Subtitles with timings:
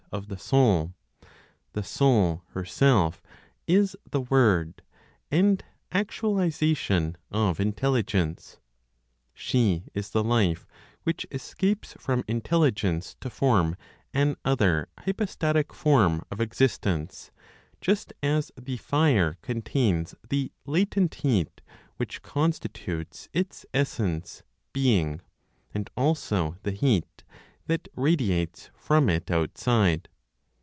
[0.13, 0.93] of the soul,
[1.71, 3.21] the Soul herself
[3.65, 4.81] is the word
[5.31, 8.59] and actualization of Intelligence.
[9.33, 10.67] She is the life
[11.03, 13.77] which escapes from Intelligence to form
[14.13, 17.31] another hypostatic form of existence,
[17.79, 21.61] just as the fire contains the latent heat
[21.95, 24.43] which constitutes its essence
[24.73, 25.21] ("being"),
[25.73, 27.05] and also the heat
[27.67, 30.09] that radiates from it outside.